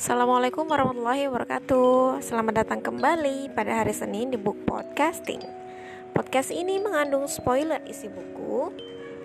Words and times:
Assalamualaikum 0.00 0.64
warahmatullahi 0.64 1.28
wabarakatuh. 1.28 2.24
Selamat 2.24 2.64
datang 2.64 2.80
kembali 2.80 3.52
pada 3.52 3.84
hari 3.84 3.92
Senin 3.92 4.32
di 4.32 4.40
Book 4.40 4.56
Podcasting. 4.64 5.44
Podcast 6.16 6.48
ini 6.48 6.80
mengandung 6.80 7.28
spoiler 7.28 7.84
isi 7.84 8.08
buku 8.08 8.72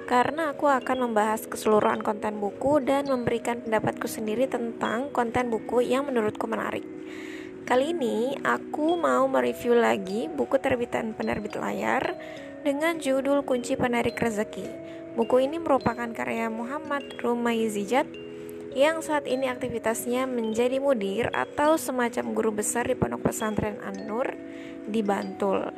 Karena 0.03 0.51
aku 0.51 0.67
akan 0.67 1.07
membahas 1.07 1.47
keseluruhan 1.47 2.03
konten 2.03 2.43
buku 2.43 2.83
Dan 2.83 3.07
memberikan 3.07 3.63
pendapatku 3.63 4.03
sendiri 4.03 4.51
tentang 4.51 5.15
konten 5.15 5.47
buku 5.47 5.79
yang 5.79 6.11
menurutku 6.11 6.43
menarik. 6.43 6.83
Kali 7.63 7.95
ini 7.95 8.35
aku 8.43 8.99
mau 8.99 9.31
mereview 9.31 9.79
lagi 9.79 10.27
buku 10.27 10.59
terbitan 10.59 11.15
penerbit 11.15 11.55
layar 11.55 12.19
Dengan 12.67 12.99
judul 12.99 13.47
Kunci 13.47 13.79
Penarik 13.79 14.19
Rezeki. 14.19 14.67
Buku 15.15 15.39
ini 15.39 15.55
merupakan 15.55 16.11
karya 16.11 16.51
Muhammad 16.51 17.15
Rumaizijat 17.23 18.24
yang 18.75 18.99
saat 18.99 19.23
ini 19.23 19.47
aktivitasnya 19.47 20.27
menjadi 20.27 20.83
mudir 20.83 21.31
atau 21.31 21.79
semacam 21.79 22.35
guru 22.35 22.51
besar 22.59 22.83
di 22.83 22.93
Pondok 22.99 23.31
Pesantren 23.31 23.79
An-Nur 23.79 24.35
di 24.83 24.99
Bantul. 24.99 25.71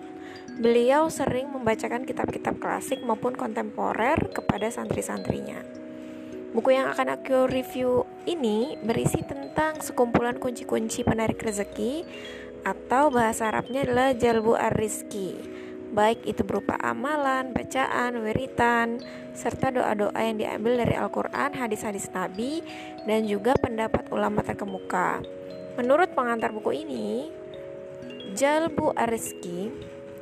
Beliau 0.58 1.06
sering 1.14 1.54
membacakan 1.54 2.10
kitab-kitab 2.10 2.58
klasik 2.58 3.06
maupun 3.06 3.38
kontemporer 3.38 4.18
kepada 4.34 4.74
santri-santrinya. 4.74 5.62
Buku 6.58 6.74
yang 6.74 6.90
akan 6.90 7.22
aku 7.22 7.46
review 7.46 8.02
ini 8.26 8.74
berisi 8.82 9.22
tentang 9.22 9.78
sekumpulan 9.78 10.42
kunci-kunci 10.42 11.06
penarik 11.06 11.38
rezeki 11.38 12.02
atau 12.66 13.14
bahasa 13.14 13.54
Arabnya 13.54 13.86
adalah 13.86 14.18
Jalbu 14.18 14.58
Ar-Rizki 14.58 15.57
baik 15.94 16.26
itu 16.28 16.44
berupa 16.44 16.76
amalan, 16.80 17.52
bacaan, 17.56 18.20
wiritan, 18.24 19.00
serta 19.38 19.70
doa-doa 19.70 20.18
yang 20.18 20.42
diambil 20.42 20.82
dari 20.82 20.96
Al-Quran, 20.98 21.54
hadis-hadis 21.54 22.10
Nabi, 22.12 22.66
dan 23.06 23.30
juga 23.30 23.54
pendapat 23.56 24.10
ulama 24.10 24.42
terkemuka. 24.42 25.22
Menurut 25.78 26.10
pengantar 26.18 26.50
buku 26.50 26.84
ini, 26.84 27.30
Jalbu 28.34 28.98
Ariski 28.98 29.70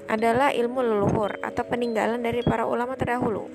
adalah 0.06 0.54
ilmu 0.54 0.84
leluhur 0.84 1.42
atau 1.42 1.64
peninggalan 1.66 2.22
dari 2.22 2.46
para 2.46 2.68
ulama 2.68 2.94
terdahulu. 2.94 3.50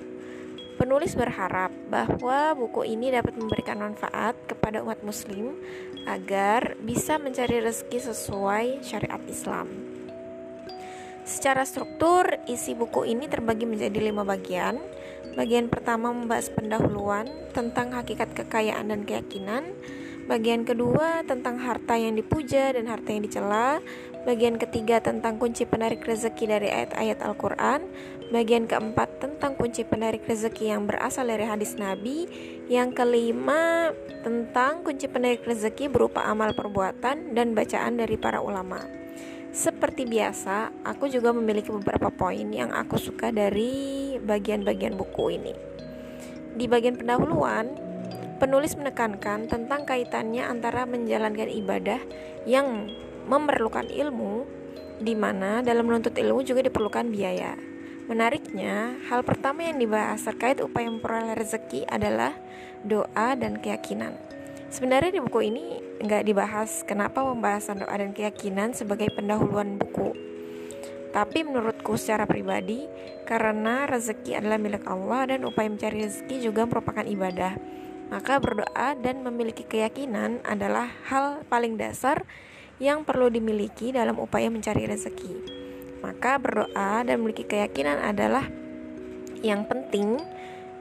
Penulis 0.81 1.13
berharap 1.13 1.69
bahwa 1.93 2.57
buku 2.57 2.89
ini 2.89 3.13
dapat 3.13 3.37
memberikan 3.37 3.77
manfaat 3.77 4.33
kepada 4.49 4.81
umat 4.81 5.05
muslim 5.05 5.53
agar 6.09 6.73
bisa 6.81 7.21
mencari 7.21 7.61
rezeki 7.61 7.99
sesuai 8.01 8.81
syariat 8.81 9.21
Islam. 9.29 9.90
Secara 11.21 11.61
struktur, 11.63 12.25
isi 12.49 12.73
buku 12.73 13.05
ini 13.05 13.29
terbagi 13.29 13.69
menjadi 13.69 13.99
lima 14.01 14.25
bagian. 14.25 14.81
Bagian 15.37 15.71
pertama 15.71 16.11
membahas 16.11 16.51
pendahuluan 16.51 17.29
tentang 17.55 17.95
hakikat 17.95 18.35
kekayaan 18.35 18.91
dan 18.91 19.07
keyakinan. 19.07 19.71
Bagian 20.27 20.67
kedua 20.67 21.25
tentang 21.25 21.59
harta 21.59 21.97
yang 21.97 22.13
dipuja 22.15 22.75
dan 22.75 22.87
harta 22.87 23.09
yang 23.11 23.23
dicela. 23.25 23.79
Bagian 24.21 24.61
ketiga 24.61 25.01
tentang 25.01 25.41
kunci 25.41 25.65
penarik 25.65 26.05
rezeki 26.05 26.45
dari 26.45 26.69
ayat-ayat 26.69 27.19
Al-Quran. 27.25 27.89
Bagian 28.29 28.69
keempat 28.69 29.17
tentang 29.17 29.57
kunci 29.57 29.81
penarik 29.81 30.23
rezeki 30.29 30.71
yang 30.77 30.85
berasal 30.85 31.25
dari 31.25 31.47
hadis 31.47 31.73
Nabi. 31.75 32.29
Yang 32.69 33.01
kelima 33.01 33.91
tentang 34.21 34.85
kunci 34.85 35.09
penarik 35.09 35.41
rezeki 35.43 35.89
berupa 35.89 36.21
amal 36.27 36.53
perbuatan 36.53 37.33
dan 37.33 37.57
bacaan 37.57 37.97
dari 37.97 38.15
para 38.15 38.39
ulama. 38.39 39.00
Seperti 39.51 40.07
biasa, 40.07 40.71
aku 40.87 41.11
juga 41.11 41.35
memiliki 41.35 41.75
beberapa 41.75 42.07
poin 42.07 42.47
yang 42.55 42.71
aku 42.71 42.95
suka 42.95 43.35
dari 43.35 44.15
bagian-bagian 44.15 44.95
buku 44.95 45.35
ini. 45.35 45.51
Di 46.55 46.71
bagian 46.71 46.95
pendahuluan, 46.95 47.75
penulis 48.39 48.79
menekankan 48.79 49.51
tentang 49.51 49.83
kaitannya 49.83 50.47
antara 50.47 50.87
menjalankan 50.87 51.51
ibadah 51.51 51.99
yang 52.47 52.95
memerlukan 53.27 53.91
ilmu, 53.91 54.47
di 55.03 55.19
mana 55.19 55.59
dalam 55.59 55.83
menuntut 55.83 56.15
ilmu 56.15 56.47
juga 56.47 56.63
diperlukan 56.63 57.11
biaya. 57.11 57.59
Menariknya, 58.07 59.03
hal 59.11 59.27
pertama 59.27 59.67
yang 59.67 59.83
dibahas 59.83 60.23
terkait 60.23 60.63
upaya 60.63 60.87
memperoleh 60.87 61.35
rezeki 61.35 61.91
adalah 61.91 62.31
doa 62.87 63.35
dan 63.35 63.59
keyakinan. 63.59 64.15
Sebenarnya 64.71 65.19
di 65.19 65.19
buku 65.19 65.39
ini 65.43 65.90
nggak 66.01 66.25
dibahas 66.25 66.81
kenapa 66.83 67.21
pembahasan 67.21 67.85
doa 67.85 67.95
dan 67.95 68.11
keyakinan 68.11 68.73
sebagai 68.73 69.13
pendahuluan 69.13 69.77
buku. 69.77 70.13
Tapi 71.11 71.43
menurutku 71.43 71.99
secara 71.99 72.23
pribadi, 72.23 72.87
karena 73.27 73.83
rezeki 73.83 74.39
adalah 74.39 74.55
milik 74.55 74.87
Allah 74.87 75.35
dan 75.35 75.43
upaya 75.43 75.67
mencari 75.67 76.07
rezeki 76.07 76.47
juga 76.47 76.63
merupakan 76.63 77.03
ibadah, 77.03 77.59
maka 78.07 78.39
berdoa 78.39 78.95
dan 78.95 79.19
memiliki 79.23 79.67
keyakinan 79.67 80.39
adalah 80.47 80.87
hal 81.11 81.43
paling 81.51 81.75
dasar 81.75 82.23
yang 82.79 83.03
perlu 83.03 83.27
dimiliki 83.27 83.91
dalam 83.91 84.17
upaya 84.17 84.47
mencari 84.47 84.87
rezeki. 84.87 85.59
Maka 85.99 86.39
berdoa 86.41 87.03
dan 87.05 87.15
memiliki 87.21 87.45
keyakinan 87.45 87.99
adalah 88.01 88.47
yang 89.43 89.67
penting 89.67 90.17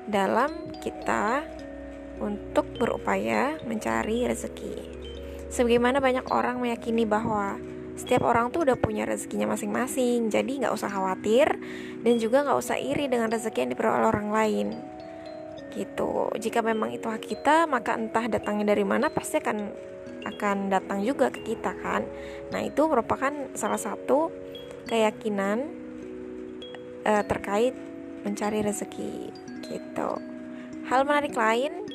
dalam 0.09 0.73
kita 0.81 1.45
untuk 2.23 2.71
berupaya 2.79 3.59
mencari 3.67 4.31
rezeki. 4.31 5.00
Sebagaimana 5.51 5.99
banyak 5.99 6.31
orang 6.31 6.63
meyakini 6.63 7.03
bahwa 7.03 7.59
setiap 7.99 8.25
orang 8.25 8.49
tuh 8.49 8.65
udah 8.65 8.79
punya 8.81 9.05
rezekinya 9.05 9.51
masing-masing, 9.51 10.33
jadi 10.33 10.49
nggak 10.65 10.73
usah 10.73 10.89
khawatir 10.89 11.53
dan 12.01 12.15
juga 12.17 12.47
nggak 12.47 12.59
usah 12.63 12.81
iri 12.81 13.11
dengan 13.11 13.29
rezeki 13.29 13.67
yang 13.67 13.71
diperoleh 13.77 14.09
orang 14.09 14.29
lain. 14.33 14.69
Gitu. 15.75 16.33
Jika 16.41 16.65
memang 16.65 16.95
itu 16.95 17.11
hak 17.11 17.21
kita, 17.27 17.69
maka 17.69 17.99
entah 17.99 18.25
datangnya 18.31 18.73
dari 18.73 18.87
mana 18.87 19.13
pasti 19.13 19.37
akan 19.37 19.59
akan 20.21 20.73
datang 20.73 21.05
juga 21.05 21.29
ke 21.29 21.45
kita 21.45 21.77
kan. 21.83 22.07
Nah 22.55 22.61
itu 22.65 22.87
merupakan 22.89 23.33
salah 23.53 23.81
satu 23.81 24.33
keyakinan 24.89 25.69
uh, 27.05 27.25
terkait 27.25 27.77
mencari 28.25 28.61
rezeki 28.65 29.33
gitu. 29.65 30.11
Hal 30.89 31.07
menarik 31.07 31.37
lain 31.37 31.90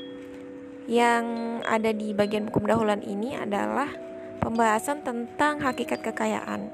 yang 0.86 1.26
ada 1.66 1.90
di 1.90 2.14
bagian 2.14 2.50
buku 2.50 2.62
pendahuluan 2.62 3.02
ini 3.02 3.34
adalah 3.34 3.90
pembahasan 4.42 5.02
tentang 5.02 5.62
hakikat 5.62 6.06
kekayaan. 6.06 6.70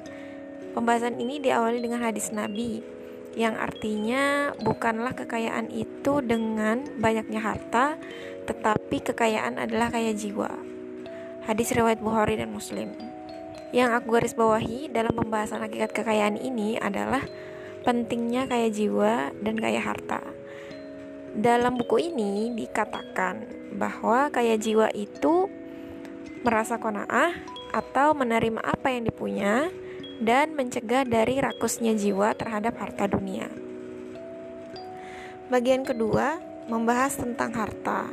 Pembahasan 0.76 1.20
ini 1.20 1.40
diawali 1.40 1.80
dengan 1.84 2.04
hadis 2.04 2.32
Nabi 2.32 2.84
yang 3.32 3.56
artinya 3.56 4.52
bukanlah 4.60 5.16
kekayaan 5.16 5.72
itu 5.72 6.20
dengan 6.20 6.84
banyaknya 7.00 7.40
harta, 7.40 7.96
tetapi 8.44 9.00
kekayaan 9.00 9.56
adalah 9.56 9.88
kaya 9.88 10.12
jiwa. 10.12 10.52
Hadis 11.48 11.72
riwayat 11.72 12.04
Bukhari 12.04 12.36
dan 12.36 12.52
Muslim. 12.52 12.92
Yang 13.72 14.04
aku 14.04 14.08
garis 14.20 14.36
bawahi 14.36 14.92
dalam 14.92 15.16
pembahasan 15.16 15.64
hakikat 15.64 15.96
kekayaan 15.96 16.36
ini 16.36 16.76
adalah 16.76 17.24
pentingnya 17.88 18.52
kaya 18.52 18.68
jiwa 18.68 19.32
dan 19.40 19.56
kaya 19.56 19.80
harta. 19.80 20.20
Dalam 21.32 21.80
buku 21.80 22.12
ini 22.12 22.52
dikatakan 22.52 23.48
bahwa 23.80 24.28
kaya 24.28 24.60
jiwa 24.60 24.92
itu 24.92 25.48
merasa 26.44 26.76
kona'ah 26.76 27.32
atau 27.72 28.12
menerima 28.12 28.60
apa 28.60 28.92
yang 28.92 29.08
dipunya 29.08 29.72
dan 30.20 30.52
mencegah 30.60 31.08
dari 31.08 31.40
rakusnya 31.40 31.96
jiwa 31.96 32.36
terhadap 32.36 32.76
harta 32.76 33.08
dunia. 33.08 33.48
Bagian 35.48 35.88
kedua 35.88 36.44
membahas 36.68 37.16
tentang 37.16 37.56
harta. 37.56 38.12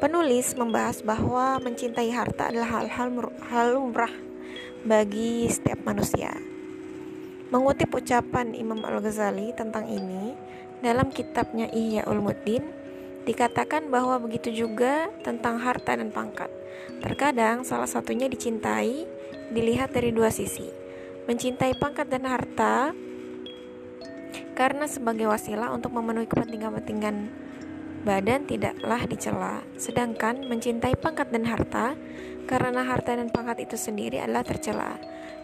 Penulis 0.00 0.56
membahas 0.56 1.04
bahwa 1.04 1.60
mencintai 1.60 2.08
harta 2.16 2.48
adalah 2.48 2.80
hal-hal 2.80 3.28
hal 3.50 3.66
lumrah 3.76 4.12
bagi 4.88 5.44
setiap 5.52 5.84
manusia. 5.84 6.32
Mengutip 7.52 7.92
ucapan 7.92 8.52
Imam 8.52 8.84
Al-Ghazali 8.84 9.56
tentang 9.56 9.88
ini 9.88 10.36
dalam 10.80 11.10
kitabnya 11.10 11.70
Ihya 11.70 12.06
Ulumuddin, 12.06 12.78
Dikatakan 13.28 13.92
bahwa 13.92 14.16
begitu 14.24 14.48
juga 14.48 15.12
tentang 15.20 15.60
harta 15.60 15.92
dan 15.92 16.08
pangkat. 16.08 16.48
Terkadang 17.04 17.60
salah 17.60 17.84
satunya 17.84 18.24
dicintai 18.24 19.04
dilihat 19.52 19.92
dari 19.92 20.16
dua 20.16 20.32
sisi. 20.32 20.64
Mencintai 21.28 21.76
pangkat 21.76 22.08
dan 22.08 22.24
harta 22.24 22.96
karena 24.56 24.88
sebagai 24.88 25.28
wasilah 25.28 25.68
untuk 25.76 25.92
memenuhi 25.92 26.24
kepentingan-kepentingan 26.24 27.28
badan 28.08 28.48
tidaklah 28.48 29.04
dicela. 29.04 29.60
Sedangkan 29.76 30.48
mencintai 30.48 30.96
pangkat 30.96 31.28
dan 31.28 31.44
harta 31.44 32.00
karena 32.48 32.80
harta 32.80 33.12
dan 33.12 33.28
pangkat 33.28 33.68
itu 33.68 33.76
sendiri 33.76 34.24
adalah 34.24 34.40
tercela. 34.40 34.96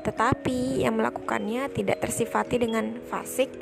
Tetapi 0.09 0.81
yang 0.89 0.97
melakukannya 0.97 1.69
tidak 1.69 2.01
tersifati 2.01 2.65
dengan 2.65 2.97
fasik 3.13 3.53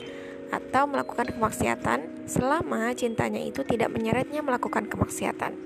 atau 0.53 0.85
melakukan 0.85 1.33
kemaksiatan 1.33 2.29
selama 2.29 2.93
cintanya 2.93 3.41
itu 3.41 3.65
tidak 3.65 3.89
menyeretnya 3.89 4.45
melakukan 4.45 4.85
kemaksiatan. 4.85 5.57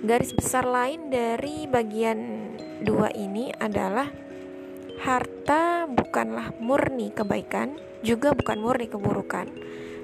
Garis 0.00 0.32
besar 0.32 0.64
lain 0.64 1.12
dari 1.12 1.68
bagian 1.68 2.52
dua 2.80 3.12
ini 3.12 3.52
adalah 3.52 4.08
harta 5.04 5.84
bukanlah 5.84 6.56
murni 6.56 7.12
kebaikan, 7.12 7.76
juga 8.00 8.32
bukan 8.32 8.58
murni 8.60 8.88
keburukan. 8.88 9.48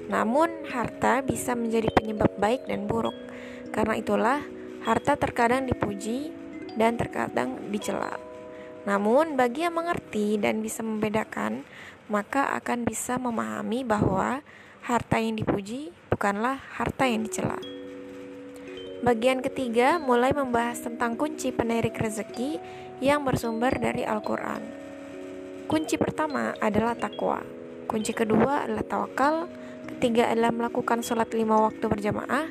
Namun 0.09 0.69
harta 0.69 1.25
bisa 1.25 1.57
menjadi 1.57 1.89
penyebab 1.89 2.29
baik 2.37 2.69
dan 2.69 2.85
buruk. 2.85 3.15
Karena 3.73 3.97
itulah 3.97 4.39
harta 4.85 5.17
terkadang 5.17 5.65
dipuji 5.65 6.29
dan 6.77 6.99
terkadang 6.99 7.71
dicela. 7.71 8.32
Namun, 8.83 9.39
bagi 9.39 9.63
yang 9.63 9.79
mengerti 9.79 10.35
dan 10.35 10.59
bisa 10.59 10.83
membedakan, 10.83 11.63
maka 12.11 12.51
akan 12.59 12.83
bisa 12.83 13.15
memahami 13.15 13.87
bahwa 13.87 14.43
harta 14.83 15.15
yang 15.19 15.39
dipuji 15.39 15.95
bukanlah 16.11 16.59
harta 16.75 17.07
yang 17.07 17.23
dicela. 17.23 17.59
Bagian 19.03 19.43
ketiga 19.43 19.99
mulai 19.99 20.31
membahas 20.31 20.79
tentang 20.79 21.19
kunci 21.19 21.51
penerik 21.51 21.95
rezeki 21.99 22.59
yang 23.03 23.23
bersumber 23.27 23.71
dari 23.75 24.07
Al-Quran. 24.07 24.63
Kunci 25.67 25.99
pertama 25.99 26.55
adalah 26.59 26.95
takwa, 26.95 27.43
kunci 27.87 28.15
kedua 28.15 28.63
adalah 28.63 28.83
tawakal, 28.87 29.35
ketiga 29.91 30.31
adalah 30.31 30.55
melakukan 30.55 31.03
sholat 31.03 31.31
lima 31.35 31.67
waktu 31.67 31.83
berjamaah, 31.87 32.47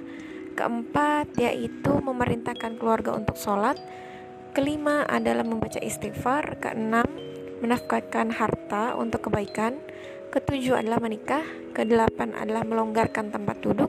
keempat 0.52 1.40
yaitu 1.40 1.92
memerintahkan 2.04 2.76
keluarga 2.76 3.16
untuk 3.16 3.40
sholat, 3.40 3.80
kelima 4.52 5.08
adalah 5.08 5.44
membaca 5.44 5.80
istighfar, 5.80 6.60
keenam 6.60 7.08
menafkahkan 7.64 8.28
harta 8.34 8.92
untuk 8.98 9.30
kebaikan, 9.30 9.80
ketujuh 10.28 10.76
adalah 10.76 11.00
menikah, 11.00 11.42
kedelapan 11.72 12.36
adalah 12.36 12.66
melonggarkan 12.66 13.32
tempat 13.32 13.56
duduk, 13.64 13.88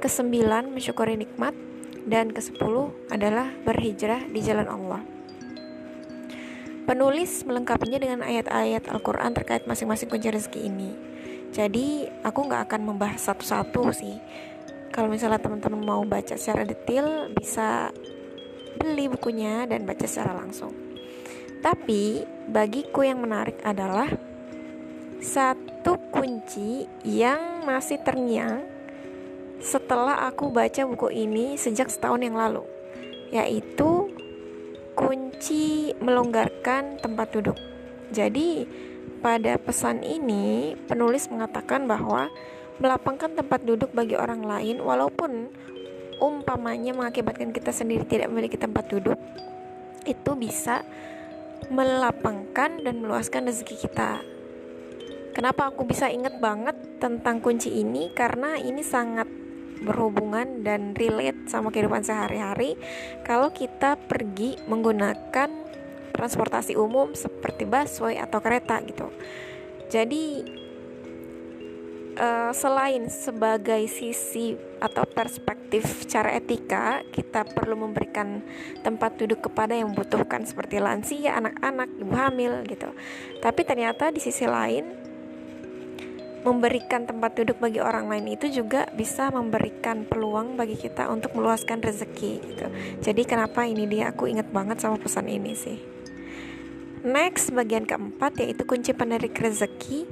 kesembilan 0.00 0.72
mensyukuri 0.72 1.20
nikmat, 1.20 1.52
dan 2.08 2.32
kesepuluh 2.32 2.94
adalah 3.12 3.52
berhijrah 3.66 4.24
di 4.30 4.40
jalan 4.40 4.68
Allah. 4.70 5.02
Penulis 6.88 7.44
melengkapinya 7.46 8.00
dengan 8.00 8.20
ayat-ayat 8.24 8.88
Al-Quran 8.90 9.30
terkait 9.36 9.68
masing-masing 9.68 10.10
kunci 10.10 10.32
rezeki 10.32 10.60
ini. 10.66 10.90
Jadi, 11.50 12.08
aku 12.24 12.46
nggak 12.46 12.66
akan 12.70 12.80
membahas 12.82 13.30
satu-satu 13.30 13.90
sih. 13.94 14.16
Kalau 14.90 15.06
misalnya 15.06 15.38
teman-teman 15.38 15.82
mau 15.82 16.02
baca 16.02 16.34
secara 16.34 16.66
detail, 16.66 17.30
bisa 17.30 17.94
beli 18.78 19.10
bukunya 19.10 19.66
dan 19.66 19.88
baca 19.88 20.06
secara 20.06 20.36
langsung. 20.36 20.72
Tapi, 21.60 22.24
bagiku 22.48 23.04
yang 23.04 23.20
menarik 23.20 23.60
adalah 23.66 24.08
satu 25.20 26.00
kunci 26.08 26.88
yang 27.04 27.68
masih 27.68 28.00
terngiang 28.00 28.64
setelah 29.60 30.24
aku 30.24 30.48
baca 30.48 30.88
buku 30.88 31.12
ini 31.12 31.60
sejak 31.60 31.92
setahun 31.92 32.24
yang 32.24 32.32
lalu, 32.32 32.64
yaitu 33.28 34.08
kunci 34.96 35.92
melonggarkan 36.00 36.96
tempat 36.96 37.28
duduk. 37.36 37.60
Jadi, 38.08 38.64
pada 39.20 39.60
pesan 39.60 40.00
ini, 40.00 40.72
penulis 40.88 41.28
mengatakan 41.28 41.84
bahwa 41.84 42.32
melapangkan 42.80 43.36
tempat 43.36 43.60
duduk 43.68 43.92
bagi 43.92 44.16
orang 44.16 44.40
lain, 44.40 44.80
walaupun 44.80 45.52
umpamanya 46.20 46.92
mengakibatkan 46.94 47.50
kita 47.50 47.72
sendiri 47.72 48.04
tidak 48.04 48.28
memiliki 48.28 48.60
tempat 48.60 48.86
duduk, 48.92 49.18
itu 50.04 50.30
bisa 50.36 50.84
melapangkan 51.68 52.80
dan 52.80 52.94
meluaskan 53.00 53.48
rezeki 53.48 53.88
kita. 53.88 54.20
Kenapa 55.30 55.70
aku 55.70 55.86
bisa 55.86 56.10
ingat 56.10 56.36
banget 56.42 56.76
tentang 56.98 57.40
kunci 57.40 57.70
ini? 57.70 58.10
Karena 58.12 58.58
ini 58.58 58.82
sangat 58.82 59.26
berhubungan 59.80 60.60
dan 60.60 60.92
relate 60.92 61.48
sama 61.48 61.72
kehidupan 61.72 62.04
sehari-hari. 62.04 62.76
Kalau 63.24 63.48
kita 63.54 63.96
pergi 63.96 64.60
menggunakan 64.68 65.48
transportasi 66.12 66.76
umum 66.76 67.16
seperti 67.16 67.64
busway 67.64 68.20
atau 68.20 68.42
kereta 68.44 68.82
gitu. 68.84 69.08
Jadi 69.88 70.44
uh, 72.20 72.52
selain 72.52 73.08
sebagai 73.08 73.88
sisi 73.88 74.54
atau 74.78 75.08
perspektif 75.08 76.04
cara 76.04 76.36
etika, 76.36 77.00
kita 77.08 77.48
perlu 77.48 77.88
memberikan 77.88 78.44
tempat 78.84 79.16
duduk 79.16 79.48
kepada 79.48 79.72
yang 79.72 79.96
membutuhkan 79.96 80.44
seperti 80.44 80.78
lansia, 80.78 81.40
anak-anak, 81.40 81.88
ibu 81.96 82.12
hamil 82.12 82.60
gitu. 82.68 82.92
Tapi 83.40 83.60
ternyata 83.64 84.12
di 84.12 84.20
sisi 84.20 84.44
lain 84.44 85.08
memberikan 86.40 87.04
tempat 87.04 87.36
duduk 87.36 87.60
bagi 87.60 87.84
orang 87.84 88.08
lain 88.08 88.32
itu 88.32 88.48
juga 88.48 88.88
bisa 88.96 89.28
memberikan 89.28 90.08
peluang 90.08 90.56
bagi 90.56 90.72
kita 90.72 91.12
untuk 91.12 91.36
meluaskan 91.36 91.84
rezeki 91.84 92.32
gitu. 92.40 92.66
Jadi 93.04 93.22
kenapa 93.28 93.68
ini 93.68 93.84
dia 93.84 94.08
aku 94.08 94.24
ingat 94.24 94.48
banget 94.48 94.80
sama 94.80 94.96
pesan 94.96 95.28
ini 95.28 95.52
sih. 95.52 95.76
Next 97.04 97.52
bagian 97.52 97.84
keempat 97.84 98.40
yaitu 98.40 98.64
kunci 98.64 98.96
penarik 98.96 99.36
rezeki 99.36 100.08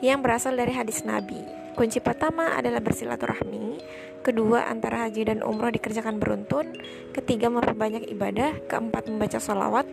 yang 0.00 0.24
berasal 0.24 0.56
dari 0.56 0.72
hadis 0.72 1.04
Nabi. 1.06 1.38
Kunci 1.76 2.00
pertama 2.00 2.56
adalah 2.56 2.80
bersilaturahmi, 2.80 3.80
kedua 4.24 4.64
antara 4.72 5.04
haji 5.04 5.28
dan 5.28 5.44
umroh 5.44 5.68
dikerjakan 5.68 6.16
beruntun, 6.16 6.72
ketiga 7.12 7.52
memperbanyak 7.52 8.08
ibadah, 8.08 8.56
keempat 8.64 9.12
membaca 9.12 9.36
sholawat, 9.36 9.84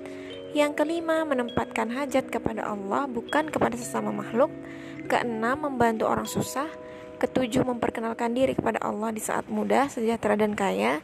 yang 0.56 0.72
kelima 0.72 1.28
menempatkan 1.28 1.92
hajat 1.92 2.32
kepada 2.32 2.64
Allah 2.72 3.04
bukan 3.10 3.52
kepada 3.52 3.76
sesama 3.76 4.16
makhluk, 4.16 4.54
Keenam, 5.04 5.68
membantu 5.68 6.08
orang 6.08 6.28
susah. 6.28 6.68
Ketujuh, 7.20 7.64
memperkenalkan 7.64 8.36
diri 8.36 8.56
kepada 8.56 8.84
Allah 8.84 9.12
di 9.16 9.20
saat 9.24 9.48
muda, 9.48 9.88
sejahtera 9.88 10.36
dan 10.36 10.56
kaya. 10.56 11.00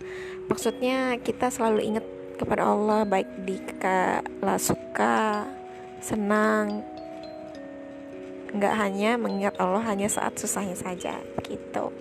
Maksudnya 0.51 1.15
kita 1.19 1.47
selalu 1.47 1.95
ingat 1.95 2.05
kepada 2.39 2.67
Allah 2.67 3.03
baik 3.07 3.27
di 3.47 3.55
kala 3.79 4.59
suka, 4.59 5.47
senang. 6.03 6.83
Nggak 8.49 8.73
hanya 8.81 9.11
mengingat 9.15 9.55
Allah 9.61 9.83
hanya 9.85 10.09
saat 10.09 10.37
susahnya 10.37 10.73
saja, 10.73 11.21
gitu. 11.45 11.93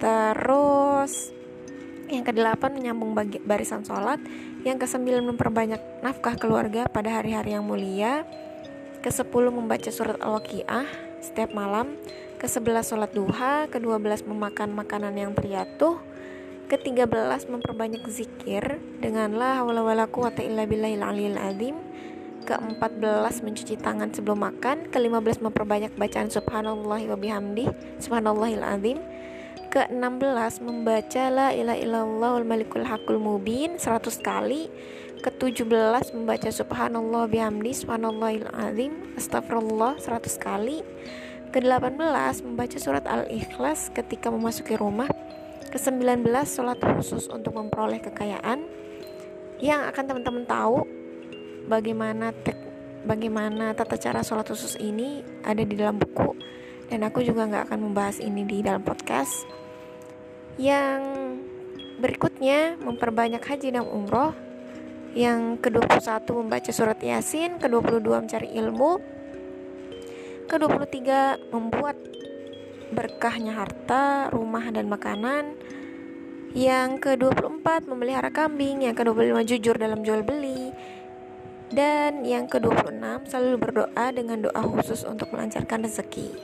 Terus 0.00 1.36
yang 2.10 2.26
kedelapan 2.26 2.74
menyambung 2.74 3.14
bagi 3.14 3.38
barisan 3.38 3.86
sholat. 3.86 4.18
Yang 4.66 4.84
kesembilan 4.88 5.24
memperbanyak 5.30 6.04
nafkah 6.04 6.36
keluarga 6.36 6.84
pada 6.90 7.22
hari-hari 7.22 7.54
yang 7.54 7.64
mulia. 7.64 8.26
Ke-10 9.00 9.44
membaca 9.48 9.88
surat 9.88 10.18
Al-Waqiah 10.20 10.84
setiap 11.22 11.54
malam. 11.56 11.96
Ke-11 12.42 12.84
sholat 12.84 13.12
duha. 13.14 13.70
Ke-12 13.70 14.26
memakan 14.26 14.74
makanan 14.74 15.14
yang 15.16 15.32
terjatuh. 15.32 16.02
Ke-13 16.68 17.50
memperbanyak 17.50 18.04
zikir 18.10 18.78
denganlah 19.02 19.58
hawla 19.62 19.82
wala 19.82 20.04
quwata 20.06 20.42
illa 20.44 20.66
billahil 20.66 21.02
aliyil 21.02 21.38
azim. 21.38 21.76
Ke-14 22.50 23.46
mencuci 23.46 23.78
tangan 23.78 24.10
sebelum 24.10 24.42
makan. 24.42 24.90
Ke-15 24.90 25.38
memperbanyak 25.38 25.94
bacaan 25.94 26.26
subhanallah 26.26 26.98
wa 27.06 27.14
bihamdi 27.14 27.70
subhanallahil 28.02 28.66
azim. 28.66 28.98
Ke-16 29.70 30.58
membaca 30.66 31.22
la 31.30 31.54
ilaha 31.54 31.78
illallah 31.78 32.30
wal 32.34 32.48
malikul 32.50 32.82
hakul 32.82 33.22
mubin 33.22 33.78
100 33.78 34.02
kali 34.18 34.66
ke-17 35.22 36.10
membaca 36.10 36.50
subhanallah 36.50 37.30
bihamdi 37.30 37.70
subhanallahil 37.70 38.50
azim 38.50 39.14
astagfirullah 39.14 40.00
100 40.02 40.26
kali 40.42 40.82
ke-18 41.54 42.34
membaca 42.42 42.78
surat 42.82 43.06
al-ikhlas 43.06 43.94
ketika 43.94 44.32
memasuki 44.32 44.74
rumah 44.74 45.06
ke-19 45.70 46.26
sholat 46.50 46.82
khusus 46.82 47.30
untuk 47.30 47.54
memperoleh 47.54 48.02
kekayaan 48.02 48.66
yang 49.62 49.86
akan 49.86 50.04
teman-teman 50.08 50.44
tahu 50.48 50.88
bagaimana 51.70 52.34
tek, 52.34 52.58
bagaimana 53.06 53.70
tata 53.78 53.94
cara 53.94 54.26
sholat 54.26 54.50
khusus 54.50 54.74
ini 54.82 55.22
ada 55.46 55.62
di 55.62 55.78
dalam 55.78 55.96
buku. 56.02 56.34
Dan 56.90 57.06
aku 57.06 57.22
juga 57.22 57.46
nggak 57.46 57.70
akan 57.70 57.80
membahas 57.86 58.18
ini 58.18 58.42
di 58.42 58.66
dalam 58.66 58.82
podcast. 58.82 59.46
Yang 60.58 61.06
berikutnya 62.02 62.74
memperbanyak 62.82 63.38
haji 63.38 63.78
dan 63.78 63.86
umroh. 63.86 64.34
Yang 65.14 65.62
ke-21 65.66 66.26
membaca 66.34 66.70
surat 66.70 66.98
Yasin, 67.02 67.58
ke-22 67.58 68.10
mencari 68.14 68.48
ilmu, 68.58 69.02
ke-23 70.46 71.06
membuat 71.50 71.98
berkahnya 72.94 73.54
harta, 73.58 74.30
rumah 74.34 74.70
dan 74.70 74.86
makanan. 74.86 75.58
Yang 76.54 77.06
ke-24 77.06 77.86
memelihara 77.86 78.30
kambing, 78.34 78.86
yang 78.86 78.94
ke-25 78.94 79.38
jujur 79.46 79.78
dalam 79.78 80.02
jual 80.02 80.26
beli. 80.26 80.74
Dan 81.70 82.26
yang 82.26 82.50
ke-26 82.50 83.30
selalu 83.30 83.56
berdoa 83.62 84.06
dengan 84.10 84.42
doa 84.42 84.62
khusus 84.62 85.06
untuk 85.06 85.30
melancarkan 85.30 85.86
rezeki. 85.86 86.34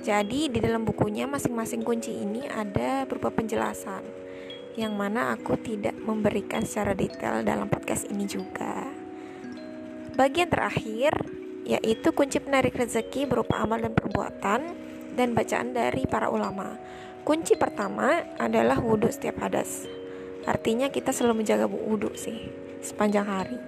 Jadi 0.00 0.52
di 0.52 0.58
dalam 0.60 0.84
bukunya 0.84 1.24
masing-masing 1.24 1.80
kunci 1.84 2.12
ini 2.12 2.44
ada 2.48 3.04
berupa 3.04 3.32
penjelasan 3.32 4.00
yang 4.78 4.96
mana 4.96 5.34
aku 5.34 5.60
tidak 5.60 5.92
memberikan 5.98 6.64
secara 6.64 6.96
detail 6.96 7.44
dalam 7.44 7.68
podcast 7.68 8.08
ini 8.08 8.24
juga. 8.24 8.88
Bagian 10.16 10.48
terakhir 10.48 11.12
yaitu 11.64 12.12
kunci 12.16 12.40
penarik 12.40 12.76
rezeki 12.76 13.28
berupa 13.28 13.60
amal 13.60 13.80
dan 13.80 13.92
perbuatan 13.92 14.60
dan 15.16 15.28
bacaan 15.36 15.76
dari 15.76 16.08
para 16.08 16.32
ulama. 16.32 16.76
Kunci 17.24 17.56
pertama 17.60 18.24
adalah 18.40 18.80
wudhu 18.80 19.12
setiap 19.12 19.44
hadas. 19.44 19.84
Artinya 20.48 20.88
kita 20.88 21.12
selalu 21.12 21.44
menjaga 21.44 21.68
wudhu 21.68 22.16
sih 22.16 22.48
sepanjang 22.80 23.28
hari. 23.28 23.60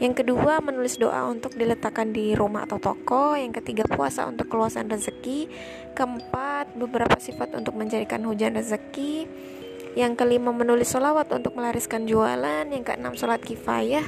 Yang 0.00 0.24
kedua, 0.24 0.62
menulis 0.64 0.96
doa 0.96 1.28
untuk 1.28 1.56
diletakkan 1.58 2.14
di 2.14 2.32
rumah 2.32 2.64
atau 2.64 2.80
toko. 2.80 3.36
Yang 3.36 3.60
ketiga, 3.60 3.84
puasa 3.90 4.24
untuk 4.24 4.48
keluasan 4.48 4.88
rezeki. 4.88 5.50
Keempat, 5.92 6.72
beberapa 6.76 7.16
sifat 7.20 7.52
untuk 7.52 7.76
menjadikan 7.76 8.24
hujan 8.24 8.56
rezeki 8.56 9.28
Yang 9.92 10.24
kelima 10.24 10.50
menulis 10.50 10.88
solawat 10.88 11.28
untuk 11.36 11.52
melariskan 11.52 12.08
jualan 12.08 12.64
Yang 12.72 12.84
keenam 12.92 13.12
sholat 13.12 13.44
kifayah 13.44 14.04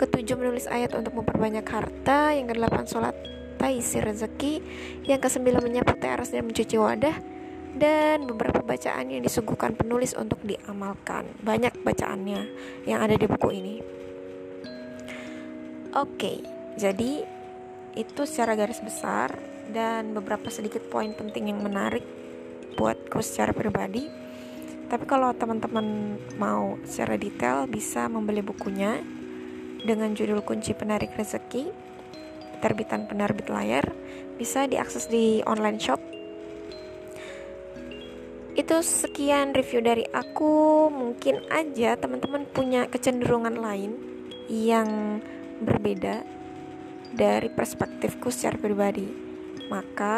Ketujuh 0.00 0.36
menulis 0.40 0.64
ayat 0.64 0.96
untuk 0.96 1.12
memperbanyak 1.12 1.66
harta 1.68 2.32
Yang 2.32 2.56
kedelapan 2.56 2.84
sholat 2.88 3.14
taisi 3.60 4.00
rezeki 4.00 4.54
Yang 5.04 5.28
kesembilan 5.28 5.60
menyapu 5.60 5.92
teras 6.00 6.32
dan 6.32 6.48
mencuci 6.48 6.76
wadah 6.80 7.16
dan 7.76 8.24
beberapa 8.24 8.64
bacaan 8.64 9.12
yang 9.12 9.20
disuguhkan 9.20 9.76
penulis 9.76 10.16
untuk 10.16 10.40
diamalkan. 10.40 11.28
Banyak 11.44 11.84
bacaannya 11.84 12.48
yang 12.88 13.04
ada 13.04 13.20
di 13.20 13.28
buku 13.28 13.52
ini. 13.52 13.74
Oke, 15.96 16.44
jadi 16.76 17.24
itu 17.96 18.22
secara 18.28 18.52
garis 18.52 18.84
besar 18.84 19.32
dan 19.72 20.12
beberapa 20.12 20.52
sedikit 20.52 20.84
poin 20.92 21.16
penting 21.16 21.48
yang 21.48 21.64
menarik 21.64 22.04
buatku 22.76 23.24
secara 23.24 23.56
pribadi. 23.56 24.04
Tapi 24.92 25.08
kalau 25.08 25.32
teman-teman 25.32 26.20
mau 26.36 26.76
secara 26.84 27.16
detail 27.16 27.64
bisa 27.64 28.12
membeli 28.12 28.44
bukunya 28.44 29.00
dengan 29.88 30.12
judul 30.12 30.44
Kunci 30.44 30.76
Penarik 30.76 31.16
Rezeki 31.16 31.72
terbitan 32.60 33.08
penerbit 33.08 33.48
layar 33.48 33.88
bisa 34.36 34.68
diakses 34.68 35.08
di 35.08 35.40
online 35.48 35.80
shop 35.80 36.00
itu 38.56 38.76
sekian 38.80 39.52
review 39.52 39.84
dari 39.84 40.04
aku 40.08 40.88
mungkin 40.88 41.44
aja 41.52 41.96
teman-teman 42.00 42.48
punya 42.48 42.88
kecenderungan 42.88 43.60
lain 43.60 43.92
yang 44.48 45.20
berbeda 45.60 46.22
dari 47.12 47.48
perspektifku 47.48 48.28
secara 48.28 48.60
pribadi. 48.60 49.08
Maka 49.66 50.16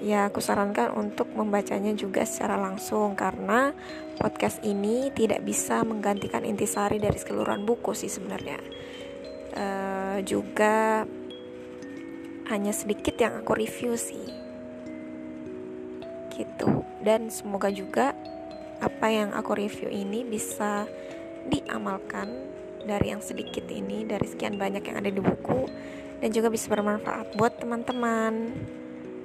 ya 0.00 0.28
aku 0.28 0.40
sarankan 0.42 0.92
untuk 0.94 1.30
membacanya 1.32 1.92
juga 1.96 2.26
secara 2.26 2.58
langsung 2.58 3.16
karena 3.16 3.72
podcast 4.18 4.60
ini 4.62 5.10
tidak 5.14 5.42
bisa 5.42 5.82
menggantikan 5.82 6.44
intisari 6.44 7.00
dari 7.00 7.16
keseluruhan 7.16 7.66
buku 7.66 7.92
sih 7.96 8.10
sebenarnya. 8.10 8.58
Uh, 9.54 10.18
juga 10.26 11.06
hanya 12.50 12.72
sedikit 12.74 13.16
yang 13.16 13.40
aku 13.40 13.52
review 13.56 13.96
sih. 13.96 14.28
Gitu. 16.34 16.70
Dan 17.04 17.30
semoga 17.30 17.70
juga 17.70 18.12
apa 18.82 19.06
yang 19.08 19.30
aku 19.32 19.54
review 19.54 19.88
ini 19.88 20.26
bisa 20.26 20.84
diamalkan 21.46 22.28
dari 22.84 23.12
yang 23.12 23.24
sedikit 23.24 23.64
ini 23.68 24.04
dari 24.04 24.24
sekian 24.28 24.60
banyak 24.60 24.84
yang 24.84 24.96
ada 25.00 25.10
di 25.10 25.20
buku 25.20 25.66
dan 26.20 26.28
juga 26.30 26.48
bisa 26.48 26.70
bermanfaat 26.70 27.36
buat 27.36 27.58
teman-teman. 27.58 28.54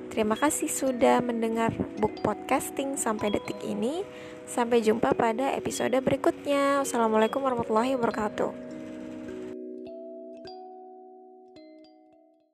Terima 0.10 0.34
kasih 0.34 0.68
sudah 0.68 1.22
mendengar 1.22 1.70
book 2.02 2.18
podcasting 2.26 2.98
sampai 2.98 3.30
detik 3.30 3.62
ini. 3.62 4.02
Sampai 4.50 4.82
jumpa 4.82 5.14
pada 5.14 5.54
episode 5.54 5.94
berikutnya. 6.02 6.82
Wassalamualaikum 6.82 7.46
warahmatullahi 7.46 7.94
wabarakatuh 7.94 8.69